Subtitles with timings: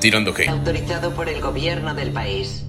[0.00, 0.48] tirando hate.
[0.48, 2.64] Autorizado por el gobierno del país.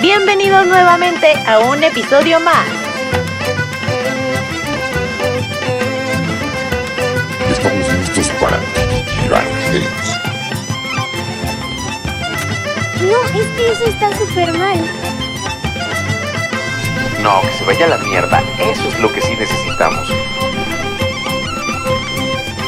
[0.00, 2.89] Bienvenidos nuevamente a un episodio más.
[13.60, 14.78] Que eso está súper mal.
[17.22, 18.42] No, que se vaya a la mierda.
[18.58, 20.08] Eso es lo que sí necesitamos.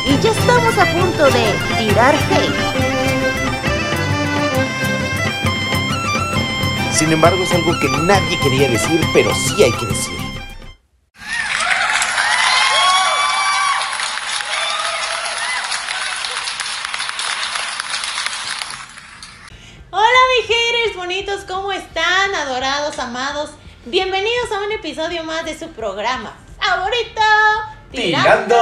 [0.06, 1.44] Y ya estamos a punto de
[1.78, 2.54] tirar hate.
[6.92, 10.31] Sin embargo, es algo que nadie quería decir, pero sí hay que decir.
[23.84, 27.20] Bienvenidos a un episodio más de su programa favorito.
[27.90, 28.54] Tirando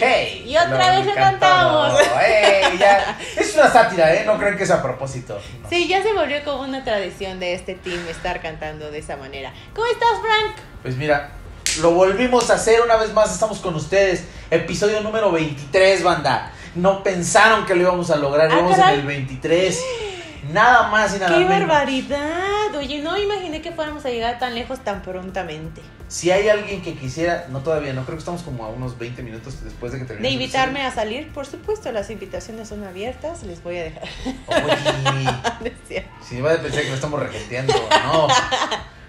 [0.00, 0.44] Hey.
[0.44, 1.40] Y otra Lo vez encantó.
[1.40, 2.00] cantamos.
[2.26, 3.16] Ey, ya.
[3.36, 4.24] Es una sátira, ¿eh?
[4.26, 5.40] No creen que es a propósito.
[5.62, 5.68] No.
[5.68, 9.52] Sí, ya se volvió como una tradición de este team estar cantando de esa manera.
[9.72, 10.56] ¿Cómo estás, Frank?
[10.82, 11.30] Pues mira,
[11.80, 13.32] lo volvimos a hacer una vez más.
[13.32, 14.24] Estamos con ustedes.
[14.50, 16.52] Episodio número 23, banda.
[16.74, 18.50] No pensaron que lo íbamos a lograr.
[18.52, 19.80] Ah, en el 23.
[20.52, 21.68] Nada más y nada ¡Qué menos.
[21.68, 22.74] barbaridad!
[22.76, 25.80] Oye, no imaginé que fuéramos a llegar tan lejos tan prontamente.
[26.08, 29.22] Si hay alguien que quisiera, no todavía, no creo que estamos como a unos 20
[29.22, 30.28] minutos después de que termine.
[30.28, 34.04] De invitarme a salir, por supuesto, las invitaciones son abiertas, les voy a dejar.
[34.46, 35.74] Oye,
[36.22, 37.74] si va a pensar que lo estamos regenteando,
[38.04, 38.28] no.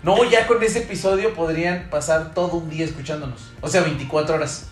[0.03, 3.51] No, ya con ese episodio podrían pasar todo un día escuchándonos.
[3.61, 4.67] O sea, 24 horas.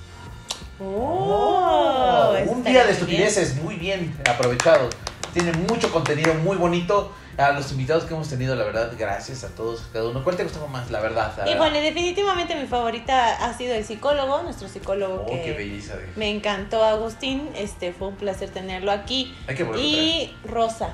[0.80, 4.90] Oh, eso un día de estupideces muy bien aprovechado.
[5.36, 7.12] Tiene mucho contenido muy bonito.
[7.38, 10.24] A los invitados que hemos tenido, la verdad, gracias a todos, a cada uno.
[10.24, 11.34] ¿Cuál te gustó más, la verdad?
[11.38, 11.54] La verdad.
[11.54, 16.08] Híjole, definitivamente mi favorita ha sido el psicólogo, nuestro psicólogo Oh, qué belleza de.
[16.16, 19.36] me encantó Agustín, este fue un placer tenerlo aquí.
[19.48, 20.94] Hay que volver Y Rosa,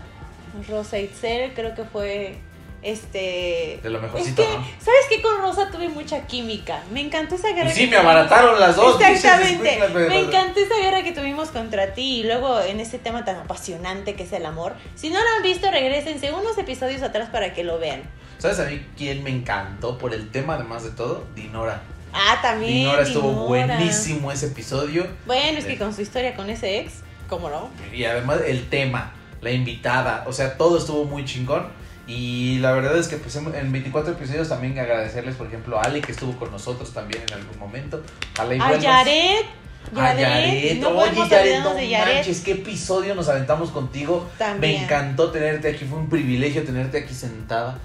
[0.68, 2.40] Rosa Itzel, creo que fue
[2.84, 4.66] este De lo es que, ¿no?
[4.80, 5.22] ¿sabes qué?
[5.22, 6.84] Con Rosa tuve mucha química.
[6.92, 7.70] Me encantó esa guerra.
[7.70, 9.00] Y sí, que me abarataron las dos.
[9.02, 9.80] Exactamente.
[10.10, 14.16] Me encantó esa guerra que tuvimos contra ti y luego en ese tema tan apasionante
[14.16, 14.74] que es el amor.
[14.96, 18.02] Si no lo han visto, regresense unos episodios atrás para que lo vean.
[18.40, 21.26] ¿Sabes a mí quién me encantó por el tema, además de todo?
[21.36, 21.84] Dinora.
[22.14, 22.74] Ah, también.
[22.74, 23.76] Dinora estuvo Dinora.
[23.78, 25.06] buenísimo ese episodio.
[25.28, 25.78] Bueno, es que Eh.
[25.78, 26.94] con su historia con ese ex,
[27.30, 27.70] ¿cómo no?
[27.94, 31.68] Y además el tema, la invitada, o sea, todo estuvo muy chingón.
[32.14, 35.84] Y la verdad es que pues, en en 24 episodios también agradecerles, por ejemplo, a
[35.84, 38.04] Ale que estuvo con nosotros también en algún momento.
[38.38, 38.76] A la A.
[38.78, 39.46] Yaret.
[39.96, 40.80] A Yaret.
[40.82, 42.16] No Oye, Yaret, no de Yaret.
[42.16, 44.30] manches, qué episodio nos aventamos contigo.
[44.38, 44.74] También.
[44.74, 47.80] Me encantó tenerte aquí, fue un privilegio tenerte aquí sentada,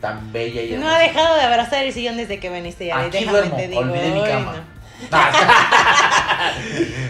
[0.00, 3.06] tan bella y No ha dejado de abrazar el sillón desde que veniste, Yaret.
[3.08, 3.80] Aquí Déjame duermo, te digo.
[3.80, 4.52] olvidé mi cama.
[4.56, 4.82] no.
[5.10, 5.32] Ah,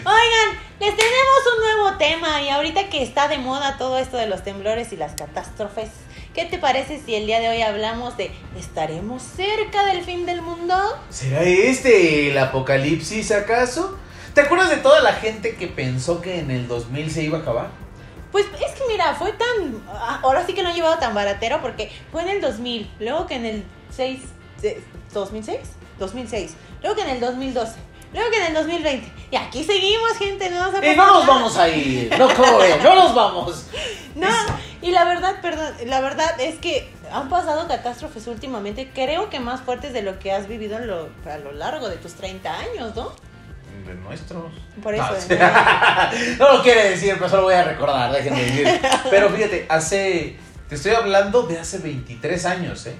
[0.05, 4.27] Oigan, les tenemos un nuevo tema y ahorita que está de moda todo esto de
[4.27, 5.91] los temblores y las catástrofes,
[6.35, 10.43] ¿qué te parece si el día de hoy hablamos de ¿estaremos cerca del fin del
[10.43, 10.75] mundo?
[11.11, 13.99] ¿Será este el apocalipsis acaso?
[14.35, 17.41] ¿Te acuerdas de toda la gente que pensó que en el 2000 se iba a
[17.43, 17.69] acabar?
[18.31, 19.83] Pues es que mira, fue tan...
[19.89, 23.27] ah, Ahora sí que no ha llevado tan baratero porque fue en el 2000, luego
[23.27, 24.21] que en el 6...
[24.63, 24.81] eh,
[25.13, 25.59] ¿2006?
[25.99, 26.55] 2006.
[26.81, 27.75] Luego que en el 2012.
[28.13, 29.13] Luego que en el 2020.
[29.31, 30.51] Y aquí seguimos, gente.
[30.51, 33.67] No, nos Y no nos vamos a ir, no como ven, no nos vamos.
[34.15, 34.29] No,
[34.83, 39.63] y la verdad, perdón, la verdad es que han pasado catástrofes últimamente, creo que más
[39.63, 42.95] fuertes de lo que has vivido en lo- a lo largo de tus 30 años,
[42.95, 43.13] ¿no?
[43.87, 44.53] De nuestros.
[44.83, 45.07] Por eso.
[45.07, 45.19] No, ¿no?
[45.19, 46.37] sí.
[46.39, 48.81] no lo quiere decir, pero solo voy a recordar, déjenme decir.
[49.09, 50.37] Pero fíjate, hace.
[50.69, 52.95] Te estoy hablando de hace 23 años, ¿eh?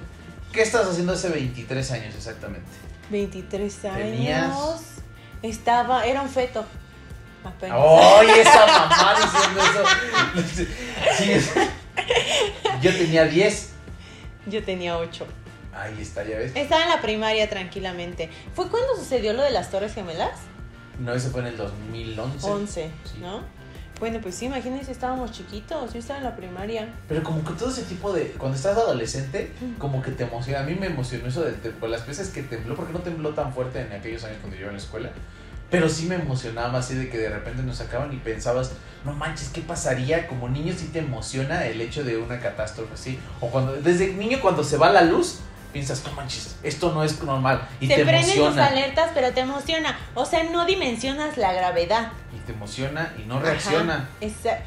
[0.51, 2.67] ¿Qué estás haciendo hace 23 años exactamente?
[3.11, 3.97] 23 años.
[3.99, 4.53] Tenías-
[5.43, 6.65] Estaba, era un feto.
[7.45, 7.77] Apenas.
[7.81, 9.61] ¡Oye, esa mamá diciendo
[11.37, 11.61] eso!
[12.81, 13.71] Yo tenía 10.
[14.47, 15.27] Yo tenía 8.
[15.75, 16.53] Ahí está, ya ves.
[16.55, 18.31] Estaba en la primaria tranquilamente.
[18.55, 20.39] ¿Fue cuando sucedió lo de las Torres Gemelas?
[20.99, 22.47] No, ese fue en el 2011.
[22.47, 23.19] 11, Sí.
[23.21, 23.43] ¿no?
[24.03, 25.93] Bueno, pues sí, imagínense, estábamos chiquitos.
[25.93, 26.89] Yo estaba en la primaria.
[27.09, 28.33] Pero como que todo ese tipo de...
[28.33, 30.59] Cuando estás adolescente, como que te emociona.
[30.59, 33.29] A mí me emocionó eso de, de- pues, las veces que tembló, porque no tembló
[33.31, 35.11] tan fuerte en aquellos años cuando yo iba en la escuela.
[35.71, 38.73] Pero sí me emocionaba así de que de repente nos sacaban y pensabas,
[39.05, 40.27] no manches, ¿qué pasaría?
[40.27, 43.21] Como niño sí te emociona el hecho de una catástrofe así.
[43.41, 45.39] O cuando, desde niño cuando se va la luz,
[45.73, 47.67] piensas, no manches, esto no es normal.
[47.81, 49.99] Y te te, prenden tus alertas, pero te emociona.
[50.15, 52.13] O sea, no dimensionas la gravedad.
[52.37, 54.09] Y te emociona y no reacciona.
[54.21, 54.61] Ajá.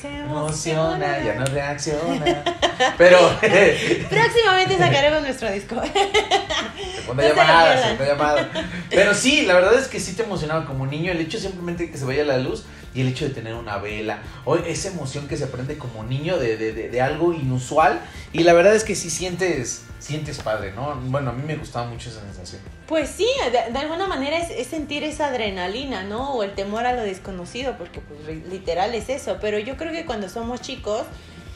[0.00, 2.44] Se Emociona, ya no reacciona.
[2.98, 3.18] Pero
[4.08, 5.74] Próximamente sacaremos nuestro disco.
[5.74, 7.82] segunda No se llamada, pierdan.
[7.82, 8.50] segunda llamada.
[8.90, 11.90] Pero sí, la verdad es que sí te emocionaba como niño el hecho simplemente de
[11.90, 12.64] que se vaya la luz
[12.94, 14.20] y el hecho de tener una vela.
[14.44, 18.00] O esa emoción que se aprende como niño de, de, de, de algo inusual.
[18.32, 20.94] Y la verdad es que sí sientes, sientes padre, ¿no?
[21.06, 22.60] Bueno, a mí me gustaba mucho esa sensación.
[22.86, 26.32] Pues sí, de, de alguna manera es, es sentir esa adrenalina, ¿no?
[26.32, 29.36] O el temor a lo desconocido, porque pues literal es eso.
[29.42, 31.02] Pero yo creo que cuando somos chicos,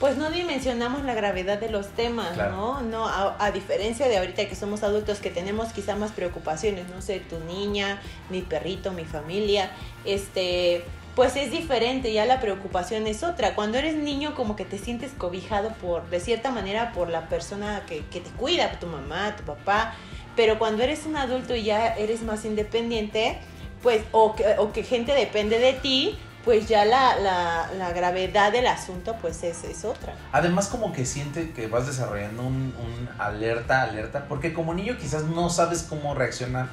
[0.01, 2.57] pues no dimensionamos la gravedad de los temas, Claro.
[2.57, 2.81] ¿no?
[2.83, 7.01] No, a, a diferencia de ahorita que somos adultos que tenemos quizá más preocupaciones, no
[7.01, 9.71] sé, tu niña, mi perrito, mi familia,
[10.05, 10.85] este,
[11.15, 13.55] pues es diferente, ya la preocupación es otra.
[13.55, 17.83] Cuando eres niño como que te sientes cobijado por, de cierta manera, por la persona
[17.87, 19.95] que, que te cuida, tu mamá, tu papá,
[20.35, 23.39] pero cuando eres un adulto y ya eres más independiente,
[23.83, 28.51] pues, o que, o que gente depende de ti, pues ya la, la, la gravedad
[28.53, 30.15] del asunto pues es, es otra.
[30.33, 35.25] Además como que siente que vas desarrollando un, un alerta, alerta, porque como niño quizás
[35.25, 36.67] no sabes cómo reaccionar,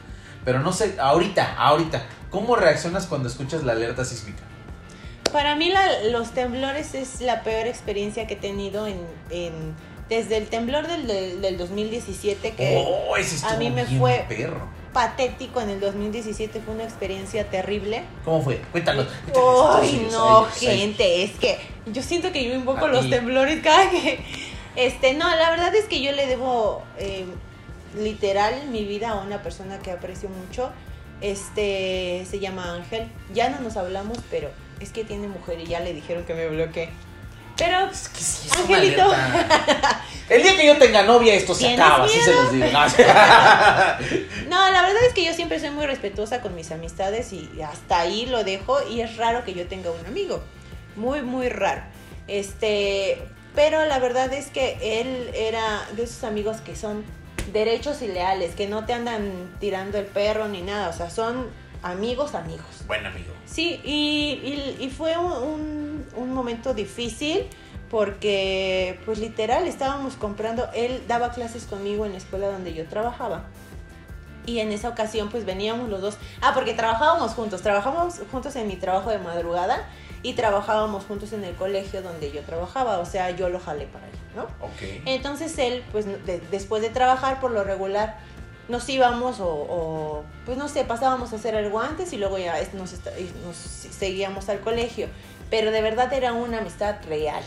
[0.46, 4.42] pero no sé, ahorita, ahorita, ¿cómo reaccionas cuando escuchas la alerta sísmica?
[5.32, 9.00] Para mí la- los temblores es la peor experiencia que he tenido en,
[9.30, 9.76] en-
[10.10, 13.14] desde el temblor del, del, del 2017 que oh,
[13.48, 14.68] a mí me fue- perro.
[14.94, 18.04] Patético en el 2017 fue una experiencia terrible.
[18.26, 18.62] ¿Cómo fue?
[18.72, 19.08] Cuéntanos.
[19.32, 19.78] cuéntanos.
[19.82, 21.58] Ay, no, gente, es que
[21.88, 24.20] yo siento que yo invoco A los temblores cada que...
[24.76, 27.26] Este, no, la verdad es que yo le debo eh,
[27.98, 30.72] literal mi vida a una persona que aprecio mucho.
[31.22, 33.10] Este, se llama Ángel.
[33.34, 34.50] Ya no nos hablamos, pero
[34.80, 36.90] es que tiene mujer y ya le dijeron que me bloqueé.
[37.60, 39.14] Pero Es que sí, es una Angelito.
[40.30, 42.66] El día que yo tenga novia, esto se ¿Tienes acaba, así se los digo.
[42.68, 42.80] No,
[44.48, 48.00] No, la verdad es que yo siempre soy muy respetuosa con mis amistades y hasta
[48.00, 50.44] ahí lo dejo y es raro que yo tenga un amigo.
[50.96, 51.82] Muy, muy raro.
[52.28, 53.18] Este,
[53.56, 57.04] pero la verdad es que él era de esos amigos que son
[57.52, 61.48] derechos y leales, que no te andan tirando el perro ni nada, o sea, son
[61.84, 62.66] amigos, amigos.
[62.88, 63.34] Buen amigo.
[63.46, 67.48] Sí, y, y- y fue un, momento difícil
[67.90, 73.44] porque, pues literal, estábamos comprando, él daba clases conmigo en la escuela donde yo trabajaba.
[74.46, 76.18] Y en esa ocasión, pues veníamos los dos.
[76.42, 77.62] Ah, porque trabajábamos juntos.
[77.62, 79.88] Trabajábamos juntos en mi trabajo de madrugada
[80.24, 83.00] y trabajábamos juntos en el colegio donde yo trabajaba.
[83.00, 84.44] O sea, yo lo jalé para allá, ¿no?
[84.66, 85.04] Ok.
[85.06, 88.18] Entonces él, pues de- después de trabajar, por lo regular,
[88.70, 92.56] nos íbamos o, o, pues no sé, pasábamos a hacer algo antes y luego ya
[92.74, 92.94] nos,
[93.46, 95.08] nos seguíamos al colegio.
[95.50, 97.42] Pero de verdad era una amistad real.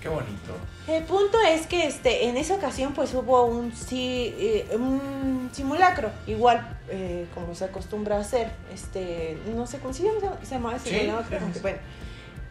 [0.00, 0.56] Qué bonito.
[0.88, 6.10] El punto es que este, en esa ocasión pues hubo un, sí, eh, un simulacro,
[6.26, 8.50] igual eh, como se acostumbra a hacer.
[8.74, 11.38] Este, no sé cómo se llama, se llama Sí, simulacro.
[11.54, 11.60] sí.
[11.60, 11.78] Bueno,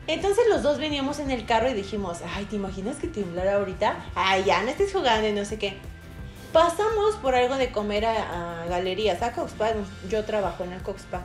[0.08, 3.98] entonces los dos veníamos en el carro y dijimos, ay, ¿te imaginas que temblara ahorita?
[4.16, 5.78] Ay, ya no estés jugando y no sé qué.
[6.54, 9.70] Pasamos por algo de comer a, a galerías, a Coxpa,
[10.10, 11.22] yo trabajo en la Coxpa.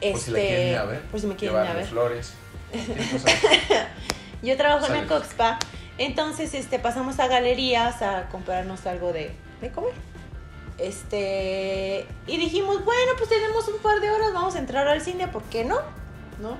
[0.00, 1.00] Por si la quieren ir a ver.
[1.02, 1.90] por si me quieren ir a llevarle ver.
[1.90, 2.32] flores.
[4.42, 5.06] Yo trabajo en Sale.
[5.06, 5.58] Coxpa,
[5.98, 9.30] entonces este, pasamos a galerías a comprarnos algo de,
[9.60, 9.92] de comer.
[10.78, 15.28] Este, y dijimos, bueno, pues tenemos un par de horas, vamos a entrar al cine,
[15.28, 15.76] ¿por qué no?
[16.40, 16.56] ¿No?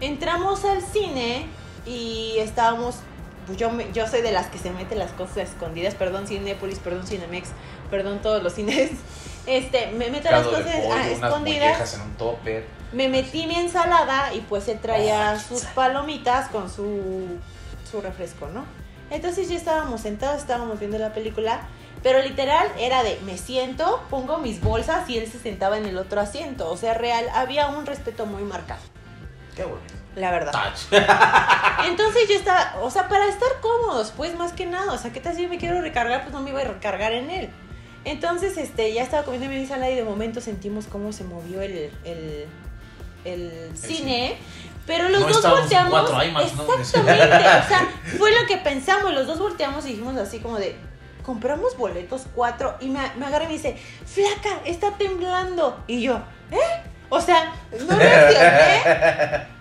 [0.00, 1.46] Entramos al cine
[1.84, 3.00] y estábamos,
[3.46, 6.78] pues yo, me- yo soy de las que se mete las cosas escondidas, perdón Cinépolis,
[6.78, 7.48] perdón Cinemex,
[7.90, 8.90] perdón todos los cines.
[9.46, 11.94] Este, me meto las cosas pollo, ah, unas escondidas.
[11.96, 12.64] en un topper.
[12.94, 17.26] Me metí mi ensalada y pues él traía Oh, sus palomitas con su,
[17.90, 18.64] su refresco, ¿no?
[19.10, 21.60] Entonces ya estábamos sentados, estábamos viendo la película,
[22.02, 25.98] pero literal era de me siento, pongo mis bolsas y él se sentaba en el
[25.98, 26.70] otro asiento.
[26.70, 28.80] O sea, real, había un respeto muy marcado,
[29.54, 29.92] Qué bonito.
[30.16, 30.52] La verdad.
[31.86, 35.20] Entonces yo estaba, o sea, para estar cómodos, pues más que nada, o sea, ¿qué
[35.20, 36.22] tal si yo me quiero recargar?
[36.22, 37.50] Pues no me iba a recargar en él.
[38.04, 41.90] Entonces, este, ya estaba comiendo mi ensalada y de momento sentimos cómo se movió el,
[42.04, 42.46] el,
[43.24, 44.36] el cine.
[44.86, 46.10] Pero los No dos volteamos.
[46.10, 46.74] 4 IMAX, ¿no?
[46.74, 47.36] Exactamente.
[47.36, 49.14] o sea, fue lo que pensamos.
[49.14, 50.76] Los dos volteamos y dijimos así como de.
[51.22, 55.82] Compramos boletos cuatro y me, me agarra y me dice, flaca, está temblando.
[55.86, 56.16] Y yo,
[56.50, 56.58] ¿eh?
[57.08, 57.54] O sea,
[57.88, 59.46] no reaccioné.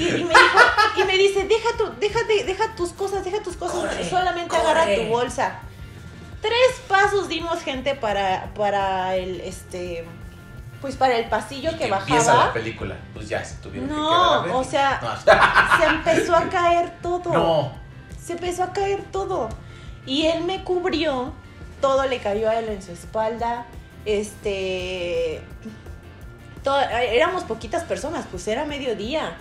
[0.00, 0.58] Y, y me dijo,
[0.96, 4.62] y me dice, deja tu, déjate, deja tus cosas, deja tus cosas, Corre, solamente corre.
[4.70, 5.60] agarra tu bolsa.
[6.40, 10.06] Tres pasos dimos gente para, para el este
[10.80, 12.52] pues para el pasillo que Empieza la bajaba.
[12.54, 12.96] película.
[13.12, 15.78] Pues ya se tuvieron que No, o sea, No.
[15.78, 17.30] se empezó a caer todo.
[17.30, 17.72] No.
[18.24, 19.50] Se empezó a caer todo.
[20.06, 21.34] Y él me cubrió
[21.82, 23.66] todo le cayó a él en su espalda.
[24.06, 25.42] Este.
[26.64, 29.36] todo- éramos poquitas personas, pues era mediodía.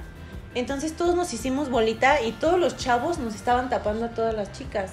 [0.56, 4.52] Entonces todos nos hicimos bolita y todos los chavos nos estaban tapando a todas las
[4.52, 4.92] chicas.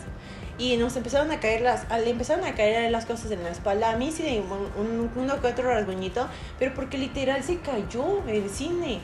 [0.59, 2.11] Y nos empezaron a caer las, le
[2.45, 3.91] a caer las cosas en la espalda.
[3.91, 9.01] A mí sí, un, un- uno otro rasguñito, pero porque literal se cayó el cine.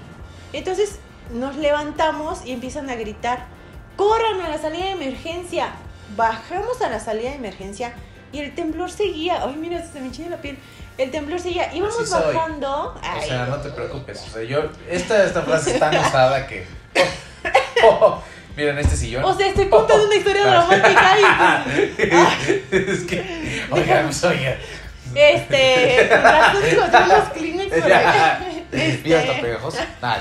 [0.52, 0.99] Entonces
[1.32, 3.44] nos levantamos y empiezan a gritar,
[3.97, 5.73] corran a la salida de emergencia.
[6.16, 7.92] Bajamos a la salida de emergencia
[8.32, 9.42] y el temblor seguía.
[9.44, 10.59] Ay, mira, se me enchina la piel.
[11.02, 11.75] El temblor seguía.
[11.75, 12.35] Íbamos Así soy.
[12.35, 12.71] bajando.
[12.94, 14.23] O Ay, sea, no te preocupes.
[14.28, 14.64] O sea, yo.
[14.88, 16.64] Esta, esta frase es tan usada que.
[17.85, 18.23] Oh, oh,
[18.56, 19.25] miren este sillón.
[19.25, 22.02] O sea, estoy contando una historia dramática y
[22.76, 23.64] es que.
[23.71, 24.56] Oigan, oigan.
[25.14, 28.66] este, razón encontrar los Kleenex por ahí.
[29.04, 29.78] Mira, está Este, pegajoso.
[30.00, 30.16] Nah,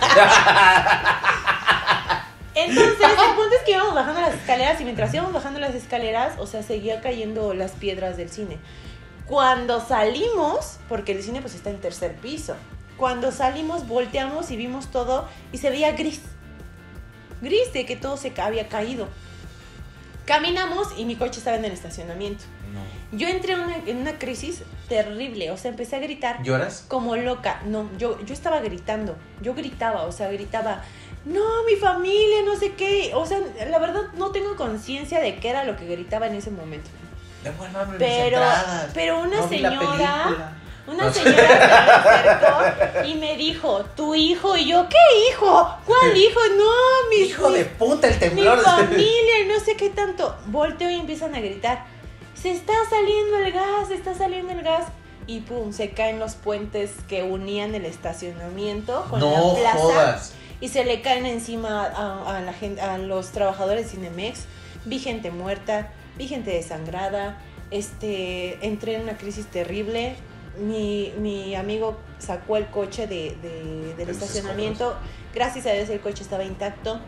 [2.54, 6.34] entonces, el punto es que íbamos bajando las escaleras y mientras íbamos bajando las escaleras,
[6.38, 8.58] o sea, seguía cayendo las piedras del cine.
[9.32, 12.58] Cuando salimos, porque el cine pues está en tercer piso,
[12.98, 16.20] cuando salimos volteamos y vimos todo y se veía gris.
[17.42, 19.08] Gris de que todo se había caído.
[20.26, 22.44] Caminamos y mi coche estaba en el estacionamiento.
[22.74, 23.18] no.
[23.18, 26.84] Yo entré en una, en una crisis terrible, o sea, empecé a gritar ¿Lloras?
[26.90, 27.62] como loca.
[27.66, 30.84] No, yo, yo estaba gritando, yo gritaba, o sea, gritaba,
[31.24, 33.14] no, mi familia, no sé qué.
[33.16, 36.52] O sea, la verdad no tengo conciencia de qué era lo que gritaba en ese
[36.52, 36.90] momento.
[37.44, 38.40] Mis Pero,
[38.94, 40.54] pero una No señora,
[40.88, 45.78] una señora se me acercó y me dijo, tu hijo, y yo, ¿qué hijo?
[45.86, 46.40] ¿Cuál hijo?
[46.58, 48.60] No, mi Hijo de puta, el mi temblor.
[48.62, 50.36] familia no sé qué tanto.
[50.48, 51.86] Volteo y empiezan a gritar,
[52.36, 54.86] se está saliendo el gas, se está saliendo el gas.
[55.28, 59.78] Y pum, se caen los puentes que unían el estacionamiento con No la plaza.
[59.78, 60.34] jodas.
[60.60, 64.42] Y se le caen encima a, a la gente, a los trabajadores de Cinemex.
[64.86, 67.38] Vi gente muerta, vi gente desangrada.
[67.72, 70.16] Este, entré en una crisis terrible.
[70.60, 74.96] Mi, mi amigo sacó el coche de, de- del estacionamiento.
[75.34, 77.00] Gracias a Dios el coche estaba intacto.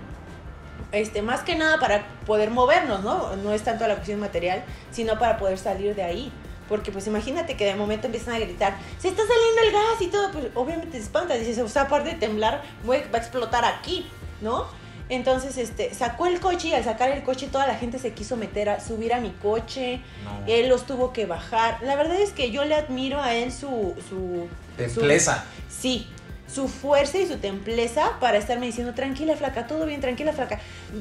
[0.92, 3.36] Este, más que nada para poder movernos, ¿no?
[3.38, 6.32] No es tanto la cuestión material, sino para poder salir de ahí.
[6.70, 10.08] Porque pues imagínate que de momento empiezan a gritar, se está saliendo el gas y
[10.08, 13.66] todo, pues obviamente te espantas, dices, o sea, aparte de temblar, voy- va a explotar
[13.66, 14.08] aquí,
[14.42, 14.66] ¿no?
[15.10, 18.36] Entonces, este, sacó el coche y al sacar el coche toda la gente se quiso
[18.38, 20.46] meter a subir a mi coche, No.
[20.48, 21.80] él los tuvo que bajar.
[21.84, 25.44] La verdad es que yo le admiro a él su, su, Templeza.
[25.70, 26.08] Sí,
[26.52, 30.60] su fuerza y su templeza para estarme diciendo, tranquila flaca, todo bien, tranquila flaca.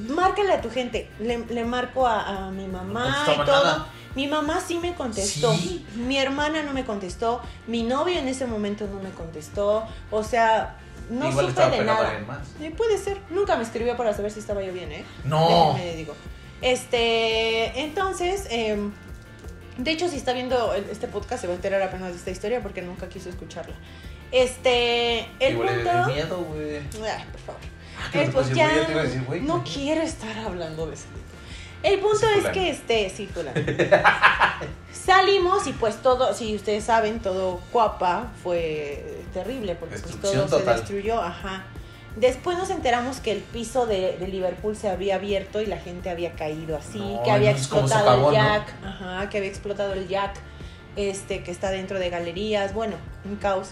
[0.09, 1.09] Márcale a tu gente.
[1.21, 3.45] Le, le marco a, a mi mamá y todo.
[3.47, 3.87] nada.
[4.15, 5.55] Mi mamá sí me contestó.
[5.55, 5.87] ¿Sí?
[5.95, 7.41] Mi hermana no me contestó.
[7.67, 9.85] Mi novio en ese momento no me contestó.
[10.11, 10.77] O sea,
[11.11, 12.19] no Igual supe de nada.
[12.27, 12.49] más.
[12.59, 13.19] Sí, puede ser.
[13.31, 15.05] Nunca me escribió para saber si estaba yo bien, ¿eh?
[15.25, 15.75] No.
[15.77, 16.15] Le digo.
[16.61, 18.93] Este, entonces, em,
[19.79, 22.63] de hecho, si está viendo este podcast, se va a enterar apenas de esta historia
[22.63, 23.75] porque nunca quiso escucharla.
[24.31, 26.07] Este, el Igual punto.
[26.13, 26.77] miedo, güey.
[26.77, 27.61] Ay, por favor.
[28.13, 31.05] ¿Qué Eh, pues decir, ya decir, no quiero estar hablando de eso.
[31.83, 33.61] El punto es que este, sí, fulano.
[34.93, 40.61] Salimos y pues todo, si ustedes saben, todo Cuapa fue terrible porque pues todo total.
[40.77, 41.65] se destruyó, ajá.
[42.17, 46.11] Después nos enteramos que el piso de, de Liverpool se había abierto y la gente
[46.11, 48.33] había caído así, No, que había explotado el ¿no?
[48.33, 50.35] jack, ajá, que había explotado el jack,
[50.95, 53.71] este, que está dentro de galerías, bueno, un caos.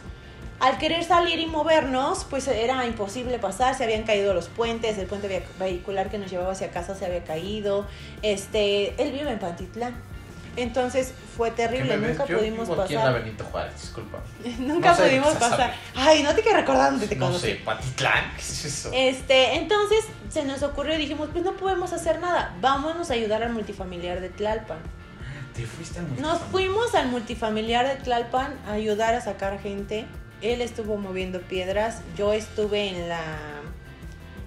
[0.61, 5.07] Al querer salir y movernos, pues era imposible pasar, se habían caído los puentes, el
[5.07, 7.87] puente vehicular que nos llevaba hacia casa se había caído.
[8.23, 9.95] Este, él vive en Pantitlán.
[10.57, 13.23] Entonces fue ¿Qué terrible, nunca Yo pudimos vivo aquí en la pasar.
[13.23, 14.19] Benito Juárez, disculpa.
[14.59, 15.75] nunca No sé, pudimos pasar.
[15.95, 17.47] Ay, no te que recordar dónde te No conocí.
[17.53, 18.91] sé, Patitlán, ¿qué es eso?
[18.93, 23.43] Este, entonces se nos ocurrió y dijimos, pues no podemos hacer nada, vámonos a ayudar
[23.45, 24.79] al multifamiliar de Tlalpan.
[25.55, 26.51] Te fuiste al Nos multifamiliar.
[26.51, 30.05] fuimos al multifamiliar de Tlalpan a ayudar a sacar gente.
[30.43, 33.23] Él estuvo moviendo piedras, yo estuve en la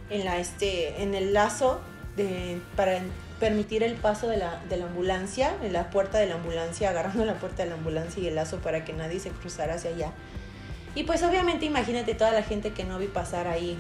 [0.10, 1.82] en la este en el lazo
[2.16, 3.00] de, para
[3.40, 7.26] permitir el paso de la, de la ambulancia, en la puerta de la ambulancia, agarrando
[7.26, 10.12] la puerta de la ambulancia y el lazo para que nadie se cruzara hacia allá.
[10.96, 13.78] Y pues obviamente imagínate toda la gente que no vi pasar ahí,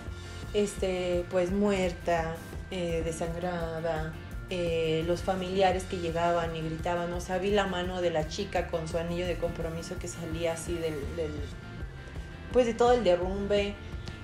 [0.54, 2.36] este, pues muerta,
[2.72, 4.14] eh, desangrada,
[4.50, 8.68] eh, los familiares que llegaban y gritaban, o sea, vi la mano de la chica
[8.68, 11.32] con su anillo de compromiso que salía así del, del
[12.54, 13.76] pues de todo el derrumbe.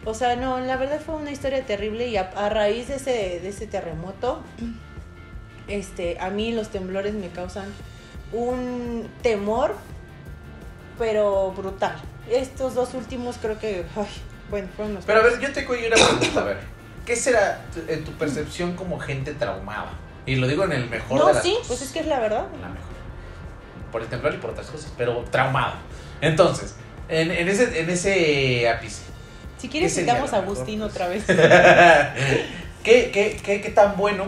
[0.06, 3.12] O sea, no, la verdad fue una historia terrible y a, a raíz de ese,
[3.42, 4.42] de ese terremoto,
[5.68, 7.66] este, a mí los temblores me causan
[8.32, 9.76] un temor,
[10.98, 11.96] pero brutal.
[12.30, 14.08] Estos dos últimos creo que, ay,
[14.50, 16.58] bueno, fueron los Pero a ver, yo te cojo una pregunta, a ver.
[17.06, 19.92] ¿Qué será tu, en tu percepción como gente traumada?
[20.26, 22.20] Y lo digo en el mejor de No, las sí, pues es que es la
[22.20, 22.46] verdad.
[22.62, 22.88] La mejor.
[23.92, 25.74] por el temblor y por otras cosas, pero traumado.
[26.22, 26.76] Entonces,
[27.10, 29.02] en, en ese, en ese ápice,
[29.58, 30.38] Si quieres, ¿Qué sería citamos a?
[30.38, 31.24] Agustín otra vez.
[32.84, 34.26] ¿Qué, qué, qué, qué tan bueno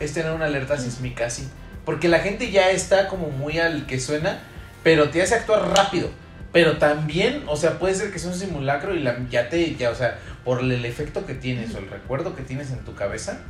[0.00, 1.48] es tener una alerta sísmica así?
[1.84, 4.40] Porque la gente ya está como muy al que suena,
[4.82, 6.10] pero te hace actuar rápido.
[6.52, 9.90] Pero también, o sea, puede ser que sea un simulacro y la, ya te, ya,
[9.90, 13.40] o sea, por el efecto que tienes o el recuerdo que tienes en tu cabeza,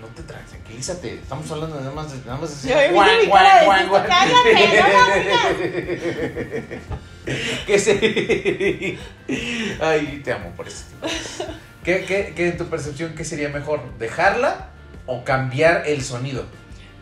[0.00, 1.14] no te tranquilízate.
[1.14, 5.08] Estamos hablando nada más de, nada más de Ya me viste mi cara de susto,
[7.66, 8.98] que se...
[9.80, 10.84] Ay, te amo por eso.
[11.84, 13.80] ¿Qué, qué, qué en tu percepción, qué sería mejor?
[13.98, 14.70] ¿Dejarla
[15.06, 16.46] o cambiar el sonido?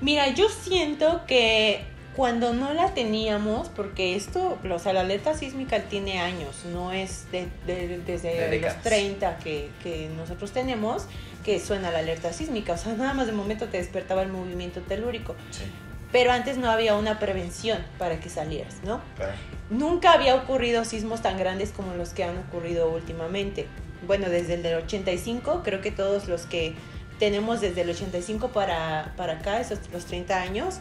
[0.01, 5.81] Mira, yo siento que cuando no la teníamos, porque esto, o sea, la alerta sísmica
[5.85, 11.05] tiene años, no es de, de- desde De los 30 que, que nosotros tenemos
[11.47, 14.81] que suena la alerta sísmica, o sea, nada más de momento te despertaba el movimiento
[14.81, 15.63] telúrico, Sí,
[16.11, 19.01] pero antes no había una prevención para que salieras, ¿no?
[19.15, 19.33] claro.
[19.71, 23.69] Nunca había ocurrido sismos tan grandes como los que han ocurrido últimamente.
[24.09, 26.75] Bueno, desde el del 85, creo que todos los que
[27.21, 30.79] tenemos desde el 85 para, para acá, esos los 30 años,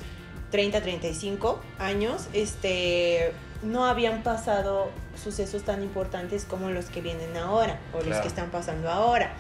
[0.49, 4.89] 30, 35 años, este, no habían pasado
[5.21, 9.33] sucesos tan importantes como los que vienen ahora o los que están pasando ahora.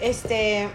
[0.00, 0.68] Este,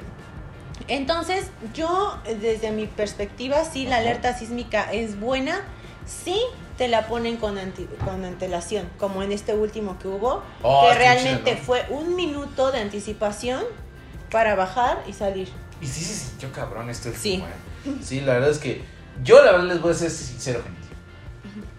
[0.87, 5.61] entonces, yo desde mi perspectiva, sí, la alerta sísmica es buena,
[6.05, 6.39] sí
[6.77, 10.95] te la ponen con, anti- con antelación, como en este último que hubo, Oh, que
[10.97, 11.63] realmente chido, ¿no?
[11.65, 13.63] fue un minuto de anticipación
[14.31, 15.49] para bajar y salir.
[15.81, 17.43] Y sí se sintió cabrón este Sí.
[17.85, 17.91] ¿eh?
[18.01, 18.81] Sí, la verdad es que
[19.23, 20.82] yo la verdad les voy a ser sincero, gente.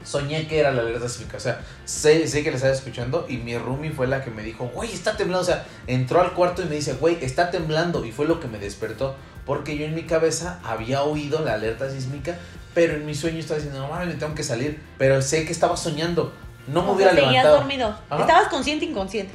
[0.05, 3.39] Soñé que era la alerta sísmica, o sea, sé, sé que la estaba escuchando y
[3.39, 6.63] mi roomie fue la que me dijo, güey, está temblando, o sea, entró al cuarto
[6.63, 9.95] y me dice, güey, está temblando y fue lo que me despertó, porque yo en
[9.95, 12.37] mi cabeza había oído la alerta sísmica,
[12.75, 15.53] pero en mi sueño estaba diciendo, no mames, me tengo que salir, pero sé que
[15.53, 16.33] estaba soñando,
[16.69, 17.57] no me O hubiera sea, levantado.
[17.57, 17.99] dormido.
[18.11, 18.21] Ajá.
[18.21, 19.33] Estabas consciente inconsciente.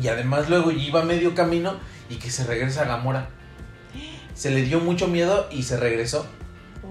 [0.00, 1.74] Y además luego iba medio camino
[2.08, 3.28] y que se regresa a Gamora.
[4.34, 6.26] Se le dio mucho miedo y se regresó.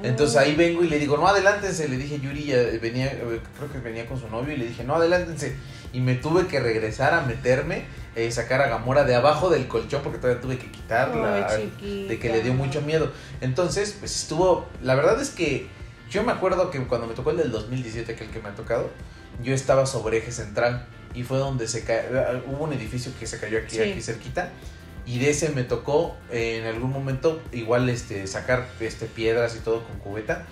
[0.03, 1.87] Entonces ahí vengo y le digo, no, adelántense.
[1.87, 4.83] Le dije, Yuri, ya venía, eh, creo que venía con su novio y le dije,
[4.83, 5.55] no, adelántense.
[5.93, 10.01] Y me tuve que regresar a meterme, eh, sacar a Gamora de abajo del colchón
[10.03, 11.47] porque todavía tuve que quitarla.
[11.49, 11.73] Ay,
[12.09, 13.11] de que le dio mucho miedo.
[13.41, 15.67] Entonces, pues estuvo, la verdad es que
[16.09, 18.55] yo me acuerdo que cuando me tocó el del 2017, que el que me ha
[18.55, 18.89] tocado,
[19.43, 22.03] yo estaba sobre eje central y fue donde se ca-
[22.47, 23.81] hubo un edificio que se cayó aquí, Sí.
[23.81, 24.51] aquí cerquita.
[25.05, 29.59] Y de ese me tocó eh, en algún momento igual este sacar este piedras y
[29.59, 30.45] todo con cubeta.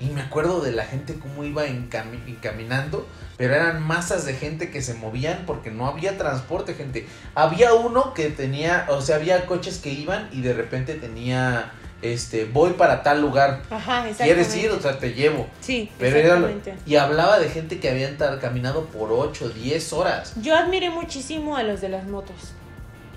[0.00, 4.70] Y me acuerdo de la gente cómo iba encami- encaminando, pero eran masas de gente
[4.70, 7.06] que se movían porque no había transporte, gente.
[7.34, 12.46] Había uno que tenía, o sea, había coches que iban y de repente tenía, este,
[12.46, 13.60] voy para tal lugar.
[13.68, 14.06] Ajá.
[14.16, 14.70] ¿Quieres ir?
[14.70, 15.46] O sea, te llevo.
[15.60, 16.82] Sí, Pero era lo- exactamente.
[16.90, 20.32] y hablaba de gente que habían caminado por 8, 10 horas.
[20.40, 22.54] Yo admiré muchísimo a los de las motos.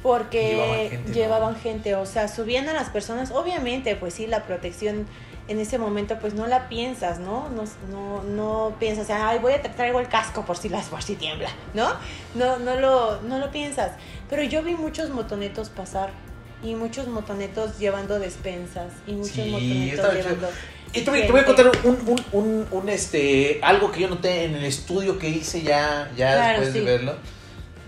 [0.03, 1.15] Porque Llevaban gente, ¿no?
[1.15, 3.31] llevaban gente, o sea, subían a las personas.
[3.31, 5.07] Obviamente, pues sí, la protección
[5.47, 7.49] en ese momento, pues no la piensas, ¿no?
[7.49, 11.01] No, no, no piensas, ay, voy a tra- traigo el casco por si las por
[11.03, 11.89] si tiembla, ¿no?
[12.35, 13.91] No, no lo, no lo piensas.
[14.29, 16.11] Pero yo vi muchos motonetos pasar
[16.63, 20.49] y muchos motonetos llevando despensas y muchos Sí, motonetos llevando.
[20.93, 24.09] Y te, voy- te voy a contar un, un, un, un, este, algo que yo
[24.09, 26.79] noté en el estudio que hice ya, ya Claro, después sí.
[26.79, 27.15] de verlo.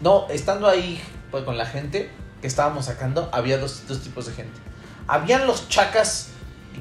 [0.02, 1.00] No, estando ahí
[1.32, 2.10] pues, con la gente
[2.42, 4.60] que estábamos sacando, había dos, dos tipos de gente.
[5.08, 6.30] Habían los chacas,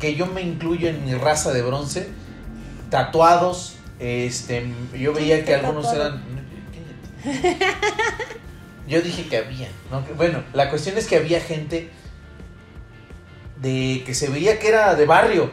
[0.00, 2.08] que yo me incluyo en mi raza de bronce,
[2.90, 3.76] tatuados.
[3.98, 6.20] Este, yo veía que algunos tatuado?
[7.24, 7.64] eran.
[8.86, 9.68] Yo dije que había.
[10.16, 11.90] Bueno, la cuestión es que había gente
[13.60, 15.50] de que se veía que era de barrio.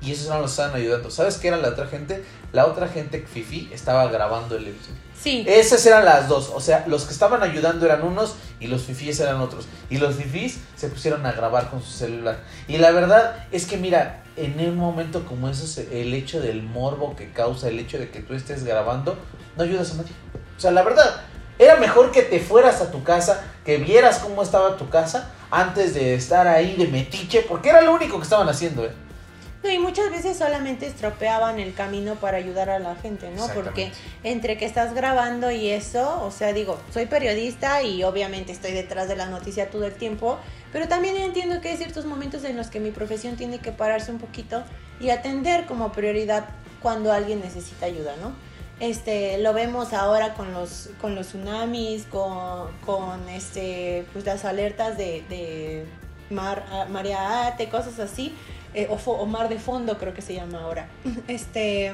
[0.00, 1.10] Y esos los que estaban ayudando.
[1.10, 2.24] ¿Sabes qué era la otra gente?
[2.52, 4.96] La otra gente, Fifi, estaba grabando el episodio.
[5.20, 5.44] Sí.
[5.46, 6.50] Esas eran las dos.
[6.54, 9.66] O sea, los que estaban ayudando eran unos y los fifís eran otros.
[9.90, 12.40] Y los fifís se pusieron a grabar con su celular.
[12.66, 17.14] Y la verdad es que, mira, en un momento como esos, el hecho del morbo
[17.14, 19.16] que causa, el hecho de que tú estés grabando,
[19.56, 20.12] no ayudas a nadie.
[20.56, 21.20] O sea, la verdad,
[21.58, 25.94] era mejor que te fueras a tu casa, que vieras cómo estaba tu casa, antes
[25.94, 28.92] de estar ahí de metiche, porque era lo único que estaban haciendo, ¿eh?
[29.62, 33.46] No, y muchas veces solamente estropeaban el camino para ayudar a la gente, ¿no?
[33.54, 33.92] Porque
[34.24, 39.06] entre que estás grabando y eso, o sea, digo, soy periodista y obviamente estoy detrás
[39.06, 40.38] de la noticia todo el tiempo,
[40.72, 44.10] pero también entiendo que hay ciertos momentos en los que mi profesión tiene que pararse
[44.10, 44.64] un poquito
[44.98, 46.44] y atender como prioridad
[46.80, 48.32] cuando alguien necesita ayuda, ¿no?
[48.80, 54.98] Este, lo vemos ahora con los, con los tsunamis, con, con este, pues las alertas
[54.98, 55.86] de, de
[56.30, 58.34] mar, marea ate, cosas así,
[58.74, 60.88] eh, o, mar de fondo creo que se llama ahora.
[61.28, 61.92] Este,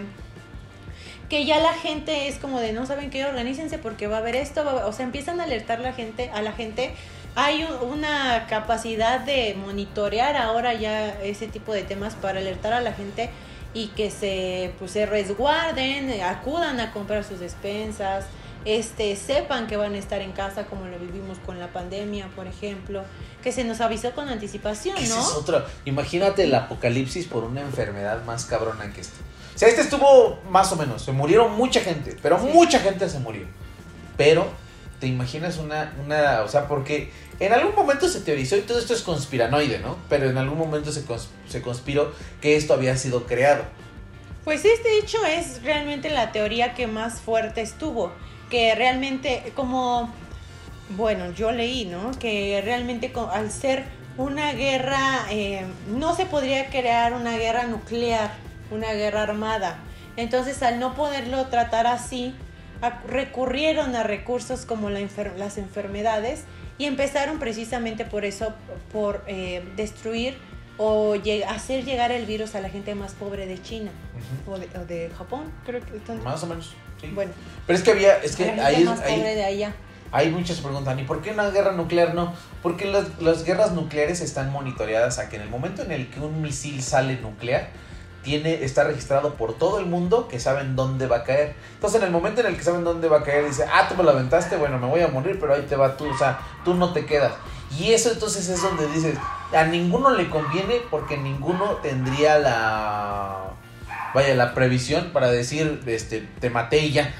[1.28, 4.36] que ya la gente es como de no saben qué, organícense porque va a haber
[4.36, 4.84] esto, va a haber-".
[4.84, 6.94] o sea, empiezan a alertar la gente, a la gente.
[7.34, 12.80] Hay un- una capacidad de monitorear ahora ya ese tipo de temas para alertar a
[12.80, 13.30] la gente
[13.74, 18.24] y que se pues se resguarden, acudan a comprar sus despensas,
[18.64, 22.46] este sepan que van a estar en casa como lo vivimos con la pandemia, por
[22.46, 23.02] ejemplo,
[23.42, 25.00] que se nos avisó con anticipación, ¿no?
[25.02, 25.64] es otro.
[25.84, 29.16] Imagínate el apocalipsis por una enfermedad más cabrona que esta.
[29.54, 31.02] O sea, este estuvo más o menos.
[31.02, 32.48] Se murieron mucha gente, pero Sí.
[32.52, 33.46] mucha gente se murió.
[34.16, 34.46] Pero,
[35.00, 36.42] ¿te imaginas una, una.
[36.42, 39.96] O sea, porque en algún momento se teorizó, y todo esto es conspiranoide, ¿no?
[40.08, 43.62] Pero en algún momento se, cons- se conspiró que esto había sido creado.
[44.44, 48.12] Pues este hecho es realmente la teoría que más fuerte estuvo,
[48.50, 50.10] que realmente como,
[50.90, 52.10] bueno, yo leí, ¿no?
[52.18, 53.84] Que realmente al ser
[54.16, 58.32] una guerra, eh, no se podría crear una guerra nuclear,
[58.70, 59.78] una guerra armada.
[60.16, 62.34] Entonces al no poderlo tratar así,
[63.06, 66.44] recurrieron a recursos como la enfer- las enfermedades
[66.78, 68.52] y empezaron precisamente por eso,
[68.92, 70.38] por eh, destruir
[70.76, 73.90] o lleg- hacer llegar el virus a la gente más pobre de China
[74.46, 76.74] o de, o de Japón, creo que Más o menos.
[77.00, 77.08] Sí.
[77.14, 77.32] Bueno,
[77.66, 78.16] Pero es que había.
[78.18, 79.74] Es que ahí, más ahí- pobre de allá.
[80.10, 82.32] Hay muchas que preguntan, ¿y por qué una guerra nuclear no?
[82.62, 86.20] Porque las, las guerras nucleares están monitoreadas a que en el momento en el que
[86.20, 87.68] un misil sale nuclear,
[88.22, 91.54] tiene, está registrado por todo el mundo que saben dónde va a caer.
[91.74, 93.96] Entonces en el momento en el que saben dónde va a caer, dice, ah, tú
[93.96, 96.40] me lo aventaste, bueno, me voy a morir, pero ahí te va tú, o sea,
[96.64, 97.32] tú no te quedas.
[97.78, 99.14] Y eso entonces es donde dices,
[99.52, 103.50] a ninguno le conviene porque ninguno tendría la,
[104.14, 107.14] vaya, la previsión para decir, este, te maté y ya.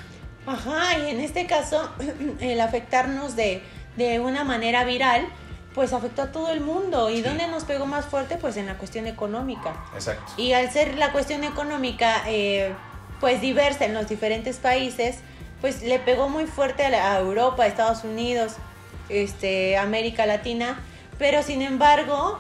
[0.46, 1.90] Ajá, y en este caso,
[2.40, 3.62] el afectarnos de,
[3.96, 5.26] de una manera viral,
[5.74, 7.10] pues afectó a todo el mundo.
[7.10, 7.22] ¿Y Sí.
[7.22, 8.36] dónde nos pegó más fuerte?
[8.36, 9.76] Pues en la cuestión económica.
[9.94, 10.32] Exacto.
[10.36, 12.72] Y al ser la cuestión económica, eh,
[13.20, 15.16] pues diversa en los diferentes países,
[15.60, 18.54] pues le pegó muy fuerte a, la- a Europa, Estados Unidos,
[19.08, 20.80] este, América Latina,
[21.18, 22.38] pero sin embargo,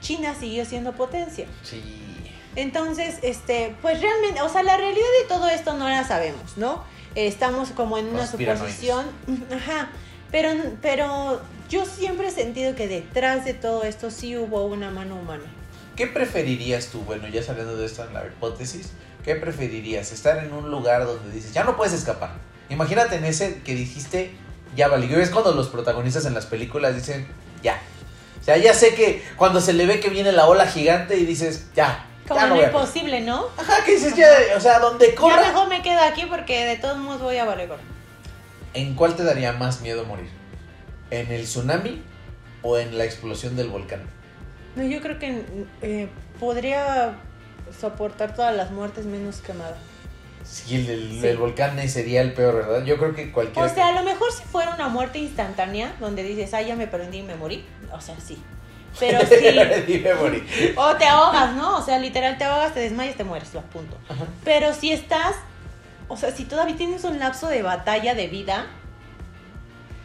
[0.00, 1.46] China siguió siendo potencia.
[1.62, 1.82] Sí.
[2.56, 6.84] Entonces, este, pues realmente, o sea, la realidad de todo esto no la sabemos, ¿no?
[7.14, 9.06] Estamos como en una suposición,
[9.54, 9.90] ajá,
[10.30, 10.50] pero,
[10.82, 15.44] pero yo siempre he sentido que detrás de todo esto sí hubo una mano humana.
[15.96, 17.00] ¿Qué preferirías tú?
[17.00, 18.90] Bueno, ya saliendo de esto en la hipótesis,
[19.24, 20.10] ¿qué preferirías?
[20.12, 22.32] Estar en un lugar donde dices, ya no puedes escapar.
[22.68, 24.32] Imagínate en ese que dijiste,
[24.74, 25.06] ya vale.
[25.06, 27.26] ¿Ves cuando los protagonistas en las películas dicen,
[27.62, 27.80] ya?
[28.40, 31.24] O sea, ya sé que cuando se le ve que viene la ola gigante y
[31.24, 32.06] dices, ya.
[32.28, 33.46] Como ya no imposible, ¿no?
[33.58, 35.40] Ajá, que dices, ya, o sea, donde corra.
[35.42, 37.76] mejor me quedo aquí porque de todos modos voy a gorro.
[38.72, 40.28] ¿En cuál te daría más miedo morir?
[41.10, 42.02] ¿En el tsunami
[42.62, 44.02] o en la explosión del volcán?
[44.74, 45.44] No, yo creo que
[45.82, 46.08] eh,
[46.40, 47.14] podría
[47.78, 49.76] soportar todas las muertes menos quemada.
[50.44, 51.26] Sí, el, el- Sí.
[51.26, 52.84] el volcán sería el peor, ¿verdad?
[52.84, 53.66] Yo creo que cualquiera.
[53.70, 56.86] O sea, a lo mejor si fuera una muerte instantánea, donde dices, ah, ya me
[56.86, 57.64] prendí y me morí.
[57.92, 58.42] O sea, sí.
[58.98, 60.74] Pero sí.
[60.76, 61.78] O te ahogas, ¿no?
[61.78, 63.96] O sea, literal te ahogas, te desmayas, te mueres, lo apunto.
[64.08, 64.24] Ajá.
[64.44, 65.34] Pero si estás,
[66.08, 68.66] o sea, si todavía tienes un lapso de batalla de vida,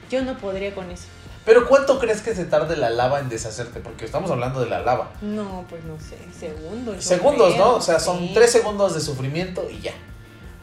[0.10, 1.06] yo no podría con eso.
[1.46, 3.80] Pero ¿cuánto crees que se tarde la lava en deshacerte?
[3.80, 5.12] Porque estamos hablando de la lava.
[5.22, 7.04] No, pues no sé, segundos.
[7.04, 7.76] Segundos, creo, ¿no?
[7.76, 8.32] O sea, son sí.
[8.34, 9.94] tres segundos de sufrimiento y ya.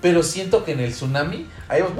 [0.00, 1.90] Pero siento que en el tsunami, ahí vas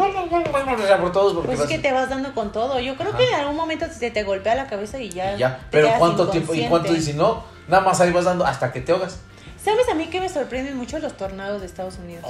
[1.01, 2.79] por todos porque Pues es vas- que te vas dando con todo.
[2.79, 3.19] Yo creo Ajá.
[3.19, 5.35] que en algún momento se te golpea la cabeza y ya.
[5.35, 5.57] y ya.
[5.71, 6.55] te Pero ¿cuánto tiempo?
[6.55, 6.95] ¿Y cuánto?
[6.95, 9.19] Y si no, nada más ahí vas dando hasta que te ahogas.
[9.63, 12.25] ¿Sabes a mí que me sorprenden mucho los tornados de Estados Unidos?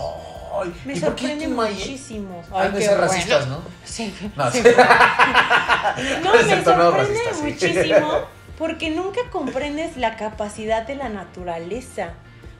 [0.58, 2.42] Ay, me ¿y por qué sorprenden muchísimo.
[2.54, 3.12] Han de qué ser bueno.
[3.12, 3.58] racistas, ¿no?
[3.84, 4.14] Sí.
[4.36, 4.62] No, sí.
[6.46, 7.42] me sorprende sí.
[7.42, 8.12] muchísimo
[8.58, 12.14] porque nunca comprendes la capacidad de la naturaleza.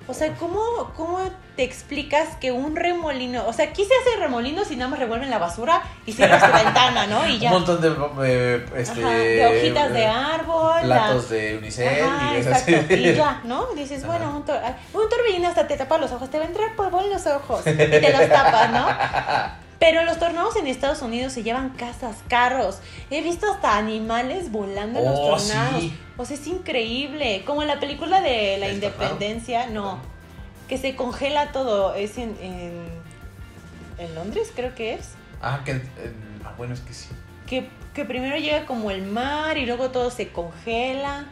[0.09, 0.61] O sea, ¿cómo,
[0.97, 1.19] ¿cómo
[1.57, 5.31] te explicas que un remolino, o sea, aquí se hace remolinos y nada más revuelven
[5.31, 7.27] la basura y cierras tu ventana, ¿no?
[7.27, 7.49] Y ya.
[7.51, 7.89] Un montón de,
[8.25, 10.81] eh, este, Ajá, de hojitas de árbol.
[10.83, 12.95] Platos la- de unicel Ajá, y esas exacto.
[12.95, 13.67] Y ya, ¿no?
[13.75, 14.13] Dices, Ajá.
[14.17, 14.61] bueno, un, tor-
[14.95, 17.67] un torbellino hasta te tapa los ojos, te va a entrar polvo en los ojos
[17.67, 18.87] y te los tapas, ¿no?
[19.79, 22.79] Pero los tornados en Estados Unidos se llevan casas, carros.
[23.11, 25.81] He visto hasta animales volando en Oh, los tornados.
[25.83, 25.99] sí.
[26.17, 27.43] O sea, es increíble.
[27.47, 29.99] Como en la película de la ¿El independencia, no.
[30.69, 31.95] Que se congela todo.
[31.95, 32.87] Es en, en,
[33.99, 35.11] en Londres, creo que es.
[35.43, 35.81] Ah, que, eh,
[36.57, 37.09] bueno, es que sí.
[37.47, 41.27] Que, que primero llega como el mar y luego todo se congela.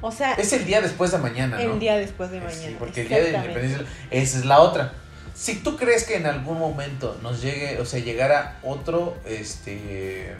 [0.00, 1.74] O sea, Es el día después de mañana, ¿no?
[1.74, 2.60] el día después de Eh, mañana.
[2.66, 4.92] Sí, porque el día de la independencia, esa es la otra.
[5.34, 10.34] Si tú crees que en algún momento nos llegue, o sea, llegara otro, este,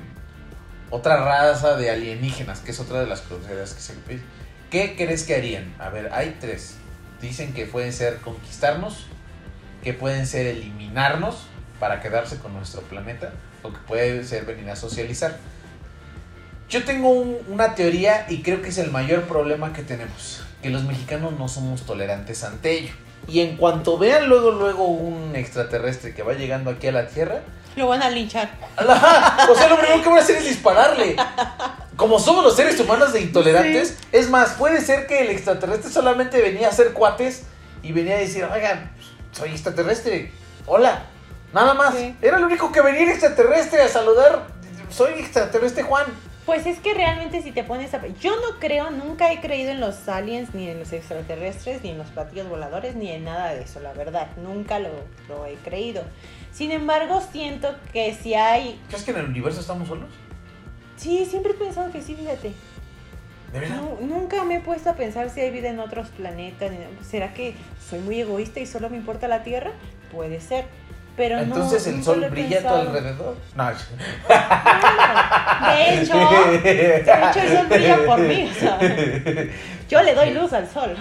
[0.90, 3.94] otra raza de alienígenas, que es otra de las cruceras que se
[4.70, 5.74] ¿qué crees que harían?
[5.78, 6.74] A ver, hay tres.
[7.20, 9.06] Dicen que pueden ser conquistarnos,
[9.82, 11.46] que pueden ser eliminarnos
[11.80, 15.38] para quedarse con nuestro planeta o que puede ser venir a socializar.
[16.68, 20.70] Yo tengo un- una teoría y creo que es el mayor problema que tenemos, que
[20.70, 22.94] los mexicanos no somos tolerantes ante ello.
[23.28, 27.42] Y en cuanto vean luego luego un extraterrestre que va llegando aquí a la Tierra,
[27.76, 28.50] Lo van a linchar.
[28.76, 31.16] O sea, lo primero que voy a hacer es dispararle.
[31.96, 36.40] Como somos los seres humanos de intolerantes, es más, puede ser que el extraterrestre solamente
[36.42, 37.44] venía a hacer cuates
[37.82, 38.92] y venía a decir, oigan,
[39.30, 40.32] soy extraterrestre,
[40.66, 41.04] hola,
[41.52, 41.94] nada más.
[41.94, 42.14] Sí.
[42.20, 44.46] Era lo único que venía el extraterrestre a saludar,
[44.90, 46.06] soy extraterrestre Juan.
[46.46, 48.04] Pues es que realmente si te pones a...
[48.20, 51.98] Yo no creo, nunca he creído en los aliens, ni en los extraterrestres, ni en
[51.98, 54.26] los platillos voladores, ni en nada de eso, la verdad.
[54.36, 54.88] Nunca lo,
[55.28, 56.02] lo he creído.
[56.52, 58.80] Sin embargo, siento que si hay...
[58.88, 60.10] ¿Crees que en el universo estamos solos?
[60.96, 62.52] Sí, siempre he pensado que sí, fíjate.
[63.52, 63.76] ¿De verdad?
[63.76, 66.72] Nu- nunca me he puesto a pensar si hay vida en otros planetas.
[67.08, 67.54] ¿Será que
[67.88, 69.70] soy muy egoísta y solo me importa la Tierra?
[70.10, 70.64] Puede ser.
[71.16, 73.36] Pero no, Entonces el nunca sol brilla a tu alrededor.
[73.54, 73.68] No,
[75.68, 76.16] De hecho,
[76.62, 78.50] de hecho el sol brilla por mí.
[78.50, 78.78] o sea,
[79.88, 80.96] yo le doy luz al sol.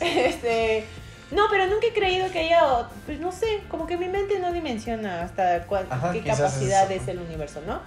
[0.00, 0.84] Este,
[1.30, 4.52] no, pero nunca he creído que haya, pues no sé, como que mi mente no
[4.52, 7.80] dimensiona hasta cuál, Ajá, qué es capacidad es el universo, ¿no?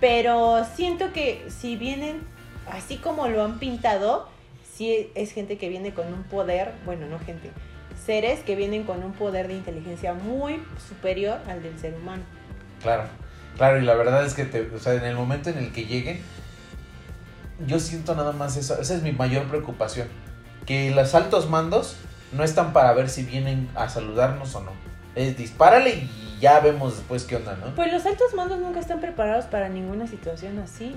[0.00, 2.22] Pero siento que si vienen
[2.70, 4.28] así como lo han pintado,
[4.74, 7.50] sí es gente que viene con un poder, bueno, no gente,
[8.06, 12.22] seres que vienen con un poder de inteligencia muy superior al del ser humano.
[12.80, 13.04] Claro,
[13.56, 15.84] claro, y la verdad es que te, o sea, en el momento en el que
[15.84, 16.22] lleguen,
[17.66, 20.08] yo siento nada más eso, esa es mi mayor preocupación,
[20.64, 21.96] que los altos mandos
[22.32, 24.72] no están para ver si vienen a saludarnos o no.
[25.14, 27.74] Es dispárale y ya vemos después qué onda, ¿no?
[27.74, 30.94] Pues los altos mandos nunca están preparados para ninguna situación así.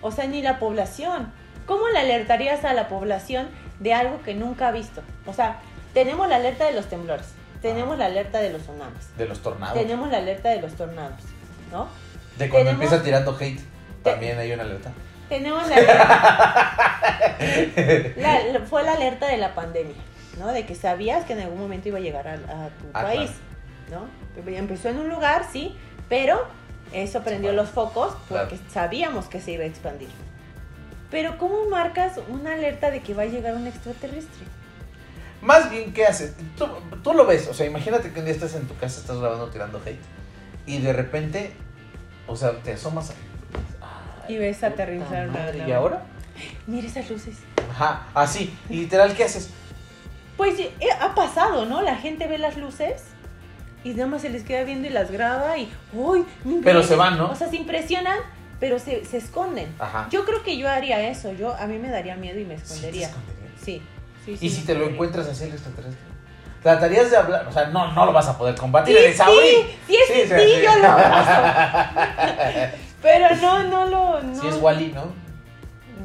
[0.00, 1.32] O sea, ni la población.
[1.66, 3.48] ¿Cómo le alertarías a la población
[3.80, 5.02] de algo que nunca ha visto?
[5.26, 5.58] O sea,
[5.96, 7.26] tenemos la alerta de los temblores,
[7.62, 9.78] tenemos la alerta de los tsunamis, De los tornados.
[9.78, 11.20] tenemos la alerta de los tornados,
[11.72, 11.88] ¿no?
[12.36, 13.60] De cuando tenemos- empieza tirando hate,
[14.02, 14.92] también hay una alerta.
[15.30, 16.76] Tenemos la alerta.
[18.52, 19.96] la- fue la alerta de la pandemia,
[20.38, 20.48] ¿no?
[20.52, 23.30] De que sabías que en algún momento iba a llegar a, a tu Ah, país,
[23.90, 24.06] ¿no?
[24.54, 25.74] Empezó en un lugar, sí,
[26.10, 26.46] pero
[26.92, 30.10] eso prendió los focos porque sabíamos que se iba a expandir.
[31.10, 34.44] Pero ¿cómo marcas una alerta de que va a llegar un extraterrestre?
[35.42, 36.34] Más bien, ¿qué haces?
[36.56, 36.66] Tú,
[37.02, 39.48] tú lo ves, o sea, imagínate que un día estás en tu casa, estás grabando
[39.48, 40.00] tirando hate,
[40.66, 41.52] y de repente,
[42.26, 43.14] o sea, te asomas a...
[44.28, 46.04] Y ves aterrizar una madre, ¿Y ahora?
[46.66, 47.36] Mira esas luces.
[47.70, 48.56] Ajá, así.
[48.68, 49.50] Y literal, ¿qué haces?
[50.36, 51.80] Pues eh, ha pasado, ¿no?
[51.82, 53.04] La gente ve las luces
[53.84, 56.24] y nada más se les queda viendo y las graba y ¡Uy!
[56.42, 56.86] Pero inventes".
[56.86, 57.30] se van, ¿no?
[57.30, 58.18] O sea, se impresionan,
[58.60, 59.74] pero se, se esconden.
[59.78, 60.08] Ajá.
[60.10, 61.32] Yo creo que yo haría eso.
[61.32, 63.10] Yo A mí me daría miedo y me ¿Sí te escondería.
[63.62, 63.80] Sí.
[64.26, 66.04] Sí, sí, ¿Y si te lo encuentras así el extraterrestre?
[66.62, 68.96] Tratarías de hablar, o sea, no, no lo vas a poder combatir.
[68.98, 69.22] Sí, sí,
[69.86, 70.62] Sí, sí, sí, sí.
[70.62, 72.76] yo lo abrazo.
[73.02, 74.22] Pero no, no lo.
[74.22, 74.40] No.
[74.40, 75.12] Si es Wally, ¿no?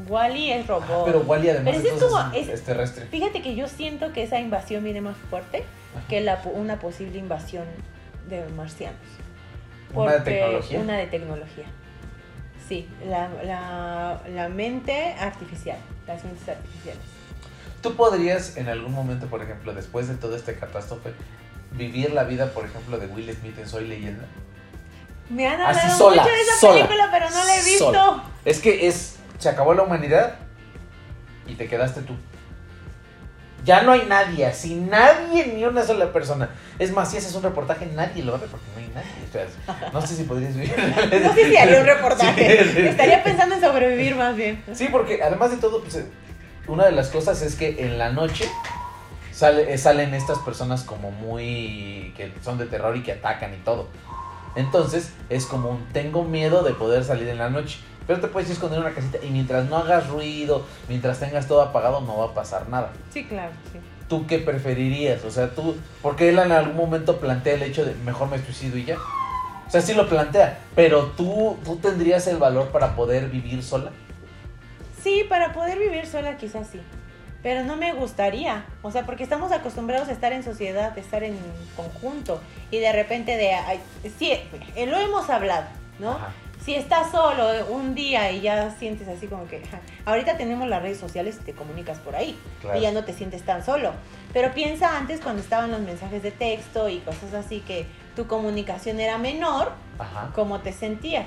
[0.08, 1.04] Wally es robot.
[1.06, 3.06] Pero Wally además Pero es como- es, es- es terrestre.
[3.06, 5.64] Fíjate que yo siento que esa invasión viene más fuerte
[5.96, 6.06] Ajá.
[6.08, 7.64] que la, una posible invasión
[8.28, 8.98] de marcianos.
[9.94, 10.78] ¿Una de tecnología?
[10.80, 11.64] Una de tecnología.
[12.68, 17.02] Sí, la, la, la mente artificial, las mentes artificiales.
[17.82, 21.12] ¿Tú podrías en algún momento, por ejemplo, después de toda esta catástrofe,
[21.72, 24.24] vivir la vida, por ejemplo, de Will Smith en Soy Leyenda?
[25.28, 27.84] Me han Así hablado sola, mucho de esa sola, película, pero no la he visto.
[27.86, 28.24] sola.
[28.44, 30.36] Es que es, se acabó la humanidad
[31.46, 32.14] y te quedaste tú.
[33.64, 36.50] Ya no hay nadie, así nadie, ni una sola persona.
[36.80, 39.10] Es más, si haces un reportaje, nadie lo va a ver porque no hay nadie.
[39.28, 40.74] O sea, no sé si podrías vivir.
[41.22, 42.58] No sé si haría un reportaje.
[42.64, 42.86] Sí, sí, sí.
[42.88, 44.62] Estaría pensando en sobrevivir más bien.
[44.74, 46.04] Sí, porque además de todo, pues,
[46.66, 48.48] una de las cosas es que en la noche
[49.32, 52.12] sale, eh, salen estas personas como muy.
[52.16, 53.88] que son de terror y que atacan y todo.
[54.54, 57.78] Entonces es como un tengo miedo de poder salir en la noche.
[58.06, 61.62] Pero te puedes esconder en una casita y mientras no hagas ruido, mientras tengas todo
[61.62, 62.90] apagado, no va a pasar nada.
[63.12, 63.78] Sí, claro, sí.
[64.08, 65.24] ¿Tú qué preferirías?
[65.24, 68.76] O sea, tú, porque él en algún momento plantea el hecho de mejor me suicido
[68.76, 68.96] y ya.
[69.66, 73.92] O sea, sí lo plantea, pero tú, tú tendrías el valor para poder vivir sola.
[75.02, 76.80] Sí, para poder vivir sola quizás sí.
[77.42, 78.64] Pero no me gustaría.
[78.82, 81.36] O sea, porque estamos acostumbrados a estar en sociedad, a estar en
[81.76, 82.40] conjunto.
[82.70, 83.52] Y de repente de...
[83.52, 83.80] ay,
[84.18, 84.30] sí,
[84.76, 85.66] eh, lo hemos hablado,
[85.98, 86.12] ¿no?
[86.12, 86.32] Ajá.
[86.64, 89.60] Si estás solo un día y ya sientes así como que...
[89.66, 92.38] ja, Ahorita tenemos las redes sociales y te comunicas por ahí.
[92.60, 92.78] Claro.
[92.78, 93.90] Y ya no te sientes tan solo.
[94.32, 99.00] Pero piensa antes cuando estaban los mensajes de texto y cosas así que tu comunicación
[99.00, 100.30] era menor, Ajá.
[100.36, 101.26] ¿cómo te sentías?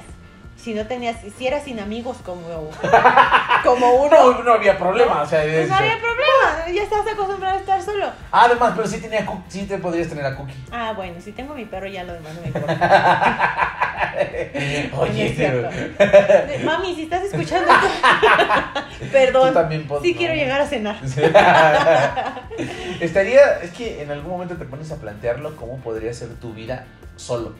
[0.58, 2.42] Si no tenías, si eras sin amigos como,
[3.64, 6.74] como uno, No, no había problema, o sea, pues es- no había problema.
[6.74, 8.08] ya, estás acostumbrado a estar solo.
[8.32, 10.56] Ah, además, pero sí, tenía, sí te podrías tener a Cookie.
[10.72, 13.62] Ah, bueno, si tengo mi perro ya lo demás no me importa.
[14.98, 16.64] Oye, es.
[16.64, 17.70] Mami, si estás escuchando
[19.12, 19.54] Perdón.
[19.54, 20.18] También sí no.
[20.18, 20.96] quiero llegar a cenar.
[23.00, 26.86] Estaría, es que en algún momento te pones a plantearlo cómo podría ser tu vida
[27.18, 27.54] solo.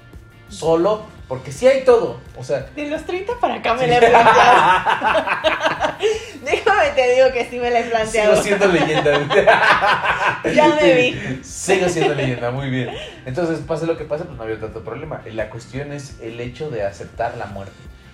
[0.50, 2.20] Solo, porque sí hay todo.
[2.38, 5.96] O sea, De los 30 para acá me la he planteado.
[6.44, 8.42] Déjame te digo que sí me la he planteado.
[8.42, 10.42] sigo siendo leyenda.
[10.54, 11.40] Ya me vi.
[11.44, 12.92] Sigo siendo leyenda, muy bien.
[13.26, 15.22] Entonces, pase lo que pase, pues no había tanto problema.
[15.26, 17.74] La cuestión es el hecho de aceptar la muerte.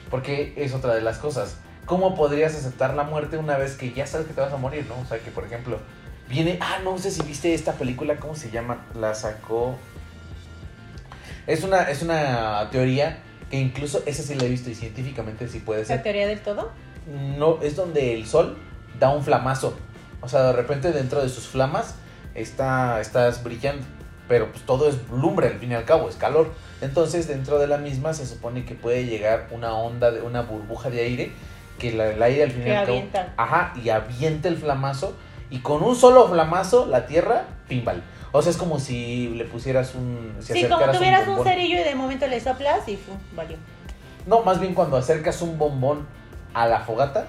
[0.09, 1.57] Porque es otra de las cosas.
[1.85, 4.85] ¿Cómo podrías aceptar la muerte una vez que ya sabes que te vas a morir,
[4.87, 4.97] no?
[4.99, 5.79] O sea, que por ejemplo,
[6.29, 6.57] viene.
[6.61, 8.85] Ah, no sé si viste esta película, ¿cómo se llama?
[8.95, 9.75] La sacó.
[11.47, 15.59] Es una, es una teoría que incluso esa sí la he visto y científicamente sí
[15.59, 16.03] puede ¿La ser.
[16.03, 16.71] teoría del todo?
[17.37, 18.57] No, es donde el sol
[18.99, 19.75] da un flamazo.
[20.21, 21.95] O sea, de repente dentro de sus flamas
[22.35, 23.85] está, estás brillando.
[24.27, 26.51] Pero pues todo es lumbre al fin y al cabo, es calor.
[26.79, 30.89] Entonces dentro de la misma se supone que puede llegar una onda, de una burbuja
[30.89, 31.31] de aire,
[31.79, 32.97] que la- el aire al fin y al cabo...
[32.97, 33.33] avienta.
[33.35, 35.17] Ajá, y avienta el flamazo.
[35.49, 38.01] Y con un solo flamazo la tierra, pimbal.
[38.31, 40.35] O sea, es como si le pusieras un...
[40.39, 43.57] si Sí, como tuvieras un cerillo y de momento le soplas y fu, valió.
[44.25, 46.07] No, más bien cuando acercas un bombón
[46.53, 47.27] a la fogata,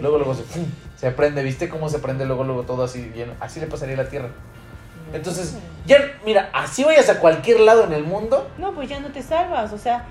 [0.00, 0.64] Luego, luego se, ¡fum!
[0.96, 3.32] se prende, ¿viste cómo se prende luego, luego todo así lleno?
[3.40, 4.28] Así le pasaría a la Tierra.
[5.12, 8.50] Entonces, ya, mira, así vayas a cualquier lado en el mundo.
[8.58, 10.04] No, pues ya no te salvas, o sea,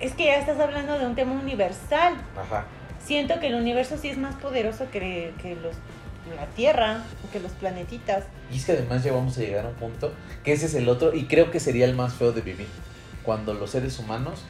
[0.00, 2.14] es que ya estás hablando de un tema universal.
[2.36, 2.64] Ajá.
[3.04, 5.76] Siento que el universo sí es más poderoso que, que los,
[6.36, 8.24] la Tierra, que los planetitas.
[8.50, 10.12] Y es que además ya vamos a llegar a un punto
[10.44, 12.68] que ese es el otro y creo que sería el más feo de vivir.
[13.22, 14.44] Cuando los seres humanos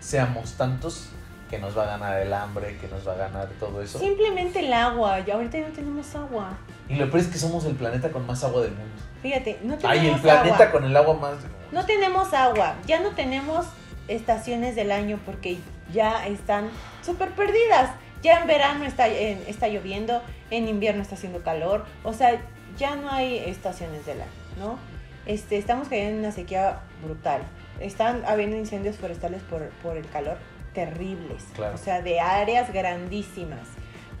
[0.00, 1.08] seamos tantos
[1.48, 3.98] que nos va a ganar el hambre, que nos va a ganar todo eso.
[3.98, 6.56] Simplemente el agua, y ahorita no tenemos agua.
[6.88, 8.94] Y lo peor es que somos el planeta con más agua del mundo.
[9.22, 10.70] Fíjate, no tenemos Ay, el planeta agua.
[10.70, 11.34] con el agua más...
[11.70, 13.66] No tenemos agua, ya no tenemos
[14.08, 15.58] estaciones del año porque
[15.92, 16.70] ya están
[17.02, 17.90] súper perdidas.
[18.22, 22.40] Ya en verano está, en- está lloviendo, en invierno está haciendo calor, o sea,
[22.78, 24.78] ya no hay estaciones del año, ¿no?
[25.26, 27.42] Este, estamos cayendo en una sequía brutal.
[27.80, 30.38] Están habiendo incendios forestales por, por el calor
[30.72, 31.74] terribles, Claro.
[31.74, 33.60] o sea, de áreas grandísimas.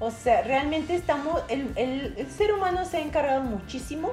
[0.00, 4.12] O sea, realmente estamos, el, el- el ser humano se ha encargado muchísimo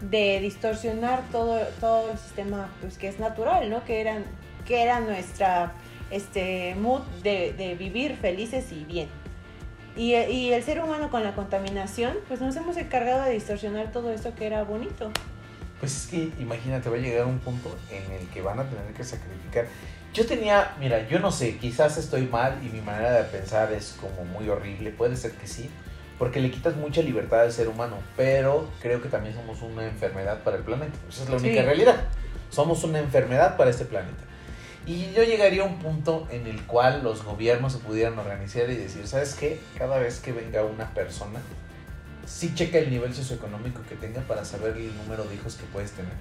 [0.00, 3.82] de distorsionar todo, todo el sistema pues, que es natural, ¿no?
[3.84, 4.24] Que, eran,
[4.66, 5.72] que era nuestra
[6.10, 9.08] este, mood de, de vivir felices y bien.
[9.96, 14.10] Y, y el ser humano con la contaminación, pues nos hemos encargado de distorsionar todo
[14.12, 15.10] eso que era bonito.
[15.80, 18.92] Pues es que imagínate, va a llegar un punto en el que van a tener
[18.94, 19.66] que sacrificar.
[20.12, 23.96] Yo tenía, mira, yo no sé, quizás estoy mal y mi manera de pensar es
[24.00, 25.68] como muy horrible, puede ser que sí,
[26.18, 30.42] porque le quitas mucha libertad al ser humano, pero creo que también somos una enfermedad
[30.42, 30.96] para el planeta.
[31.08, 31.66] Esa es la única Sí.
[31.66, 31.96] realidad.
[32.50, 34.24] Somos una enfermedad para este planeta.
[34.86, 38.76] Y yo llegaría a un punto en el cual los gobiernos se pudieran organizar y
[38.76, 39.60] decir, ¿sabes qué?
[39.76, 41.40] Cada vez que venga una persona,
[42.24, 45.90] sí checa el nivel socioeconómico que tenga para saber el número de hijos que puedes
[45.92, 46.12] tener.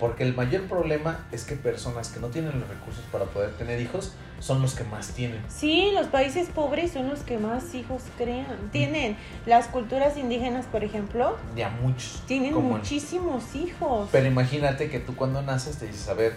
[0.00, 3.80] Porque el mayor problema es que personas que no tienen los recursos para poder tener
[3.80, 5.42] hijos son los que más tienen.
[5.48, 8.70] Sí, los países pobres son los que más hijos crean.
[8.72, 12.22] Tienen las culturas indígenas, por ejemplo, Ya muchos.
[12.26, 14.08] tienen muchísimos hijos.
[14.10, 16.32] Pero imagínate que tú cuando naces te dices, a ver,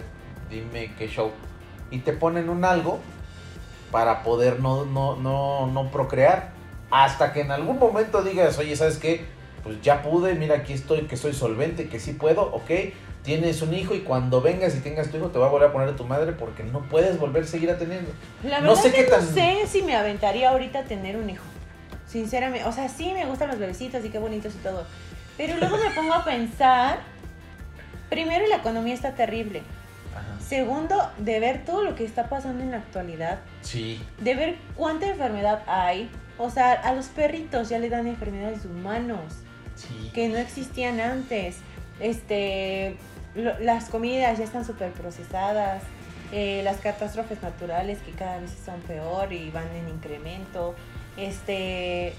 [0.50, 1.32] dime qué show.
[1.94, 2.98] Y te ponen un algo
[3.92, 6.50] para poder no, no, no, no procrear.
[6.90, 9.24] Hasta que en algún momento digas, oye, ¿sabes qué?
[9.62, 12.70] Pues ya pude, mira, aquí estoy, que soy solvente, que sí puedo, ok.
[13.22, 15.72] Tienes un hijo y cuando vengas y tengas tu hijo te va a volver a
[15.72, 18.10] poner a tu madre porque no puedes volver a seguir a teniendo.
[18.42, 21.16] La No verdad sé que qué no tan- sé si me aventaría ahorita a tener
[21.16, 21.44] un hijo.
[22.06, 24.84] Sinceramente, o sea, sí me gustan los bebecitos y qué bonitos y todo.
[25.38, 26.98] Pero luego me pongo a pensar,
[28.10, 29.62] primero la economía está terrible.
[30.48, 34.00] Segundo, de ver todo lo que está pasando en la actualidad, Sí.
[34.20, 36.10] de ver cuánta enfermedad hay.
[36.38, 39.20] O sea, a los perritos ya le dan enfermedades humanos
[39.76, 40.10] Sí.
[40.14, 41.56] que no existían antes.
[42.00, 42.96] Este,
[43.34, 45.82] lo- las comidas ya están súper procesadas.
[46.32, 50.74] eh, las catástrofes naturales que cada vez son peor y van en incremento.
[51.16, 52.12] Este,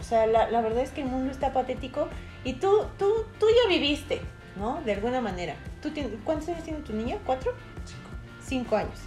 [0.00, 2.08] o sea, la, la verdad es que el mundo está patético
[2.44, 4.20] y tú, tú, tú ya viviste,
[4.54, 4.80] ¿no?
[4.84, 5.54] De alguna manera.
[5.82, 7.18] ¿Tú tien- ¿Cuántos años tiene tu niña?
[7.26, 7.52] ¿Cuatro?
[8.46, 8.98] Cinco años.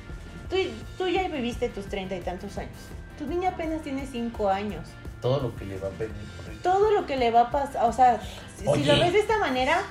[0.49, 0.55] Tú,
[0.97, 2.71] tú ya viviste tus treinta y tantos años.
[3.17, 4.81] Tu niña apenas tiene cinco años
[5.21, 6.59] Todo lo que le va a venir por ahí.
[6.61, 8.19] todo lo que le va a pasar, o sea,
[8.57, 9.81] si, si lo ves de esta manera,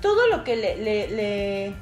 [0.00, 1.74] todo lo que le, le, le-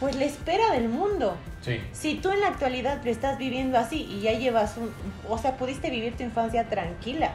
[0.00, 1.36] pues le espera del mundo.
[1.60, 1.80] Sí.
[1.92, 4.90] Si tú en la actualidad lo estás viviendo así y ya llevas un,
[5.28, 7.32] o sea, pudiste vivir tu infancia tranquila,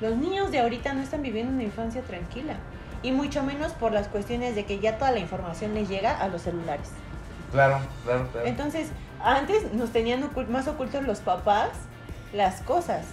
[0.00, 2.56] Los niños de ahorita no están viviendo una infancia tranquila.
[3.02, 6.28] Y mucho menos por las cuestiones de que ya toda la información les llega a
[6.28, 6.88] los celulares.
[7.50, 8.46] Claro, claro, claro.
[8.46, 8.88] Entonces,
[9.22, 11.70] antes nos tenían ocult- más ocultos los papás
[12.32, 13.04] las cosas.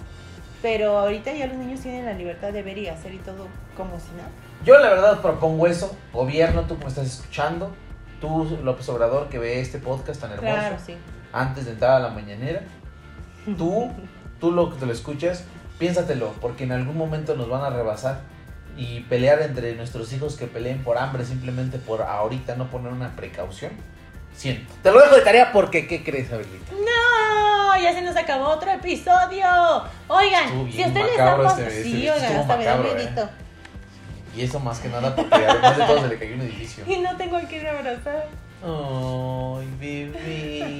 [0.61, 3.97] Pero ahorita ya los niños tienen la libertad de ver y hacer y todo como
[3.99, 4.29] si nada.
[4.65, 5.95] Yo la verdad propongo eso.
[6.13, 7.71] Gobierno, tú que me estás escuchando.
[8.19, 10.53] Tú, López Obrador, que ve este podcast tan hermoso.
[10.53, 10.95] Claro, sí.
[11.31, 12.61] Antes de entrar a la mañanera.
[13.57, 13.89] Tú,
[14.41, 15.45] tú lo que te lo escuchas,
[15.79, 18.19] piénsatelo, porque en algún momento nos van a rebasar.
[18.79, 23.13] Y pelear entre nuestros hijos que peleen por hambre simplemente por ahorita no poner una
[23.13, 23.73] precaución.
[24.33, 24.73] Siento.
[24.81, 26.71] Te lo dejo de tarea porque, ¿qué crees, Abelita?
[26.71, 27.77] ¡No!
[27.81, 29.45] Ya se nos acabó otro episodio.
[30.07, 31.67] Oigan, si bien a usted le macabro está este- pasando.
[31.67, 33.29] este- Sí, este oigan, hasta me da ¿eh?
[34.37, 36.83] Y eso más que nada porque además de todo se le cayó un edificio.
[36.87, 38.27] Y no tengo a quien abrazar.
[38.63, 40.79] Ay, bebé.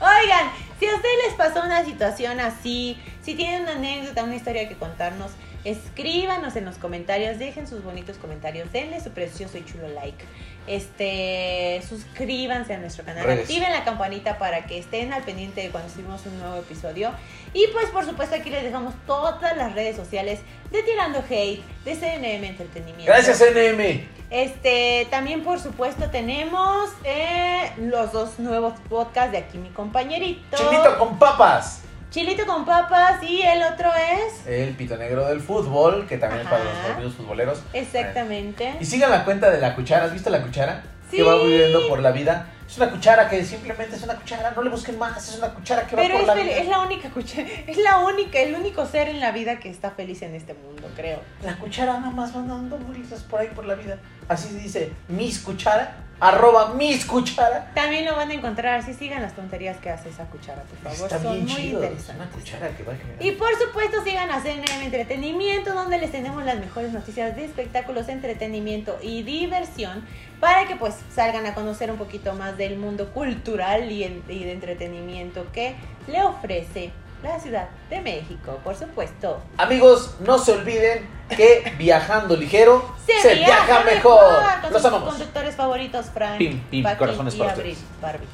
[0.00, 4.68] Oigan, si a ustedes les pasó una situación así, si tienen una anécdota, una historia
[4.68, 5.32] que contarnos,
[5.66, 10.24] escríbanos en los comentarios, dejen sus bonitos comentarios, denle su precioso y chulo like.
[10.68, 13.42] Este, suscríbanse a nuestro canal, Redes.
[13.42, 17.10] activen la campanita para que estén al pendiente de cuando subimos un nuevo episodio.
[17.52, 20.40] Y pues por supuesto aquí les dejamos todas las redes sociales
[20.70, 23.06] de Tirando Hate, de CNM Entretenimiento.
[23.06, 24.06] Gracias, NM.
[24.30, 30.56] Este, también por supuesto tenemos eh, los dos nuevos podcasts de aquí mi compañerito.
[30.56, 31.85] Chilito con papas.
[32.10, 36.48] Chilito con papas y el otro es El pito negro del fútbol, que también es
[36.48, 37.62] para los amigos futboleros.
[37.72, 38.74] exactamente.
[38.80, 40.04] Y sigan la cuenta de la cuchara.
[40.06, 40.82] ¿Has visto la cuchara?
[41.10, 41.18] Sí.
[41.18, 42.50] Que va viviendo por la vida.
[42.68, 44.52] Es una cuchara que simplemente es una cuchara.
[44.52, 45.28] No le busquen más.
[45.28, 46.56] Es una cuchara que va Pero por es, la vida.
[46.56, 49.90] es la única cuchara, es la única, el único ser en la vida que está
[49.90, 51.20] feliz en este mundo, creo.
[51.44, 53.98] La cuchara nada más van dando vueltas por ahí por la vida.
[54.28, 55.96] Así se dice mis cuchara.
[56.18, 57.70] Arroba mis cuchara.
[57.74, 61.06] También lo van a encontrar, si sigan las tonterías que hace esa cuchara, por favor,
[61.12, 61.78] Está son bien muy chido.
[61.78, 62.28] Una interesantes.
[62.34, 63.22] cuchara que va a generar.
[63.22, 68.08] Y por supuesto sigan a CNM Entretenimiento, donde les tenemos las mejores noticias de espectáculos,
[68.08, 70.04] entretenimiento y diversión,
[70.40, 75.46] para que pues salgan a conocer un poquito más del mundo cultural y de entretenimiento
[75.52, 75.74] que
[76.08, 76.92] le ofrece
[77.28, 79.40] la Ciudad de México, por supuesto.
[79.58, 84.20] Amigos, no se olviden que viajando ligero Se, viaja, mejor.
[84.62, 85.08] Con Los sus amamos.
[85.10, 87.78] conductores favoritos, Frank, Pim, pim, Paqui corazones y para Abril.
[88.00, 88.26] Barbie.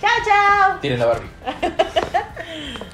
[0.00, 0.78] Chao, chao.
[0.80, 1.28] Tienen la Barbie.